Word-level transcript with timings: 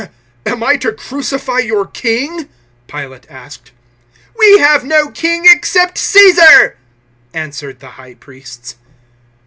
"Am 0.47 0.63
I 0.63 0.77
to 0.77 0.93
crucify 0.93 1.59
your 1.59 1.85
king?" 1.85 2.49
Pilate 2.87 3.29
asked. 3.29 3.69
"We 4.35 4.57
have 4.57 4.83
no 4.83 5.09
king, 5.11 5.43
except 5.47 5.95
Caesar," 5.99 6.75
answered 7.35 7.81
the 7.81 7.89
High 8.01 8.15
Priests. 8.15 8.77